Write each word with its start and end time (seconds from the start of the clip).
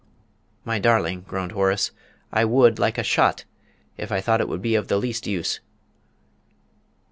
"My 0.65 0.79
darling," 0.79 1.21
groaned 1.27 1.51
Horace, 1.51 1.91
"I 2.33 2.43
would, 2.43 2.79
like 2.79 2.97
a 2.97 3.03
shot, 3.03 3.45
if 3.99 4.11
I 4.11 4.19
thought 4.19 4.41
it 4.41 4.47
would 4.49 4.59
be 4.63 4.73
of 4.73 4.87
the 4.87 4.97
least 4.97 5.27
use!" 5.27 5.59